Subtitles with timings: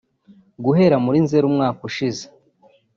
[0.65, 2.25] Guhera muri Nzeri umwaka ushize